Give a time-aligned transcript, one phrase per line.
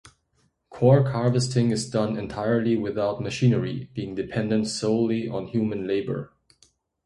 [0.71, 6.33] Cork harvesting is done entirely without machinery, being dependent solely on human labor.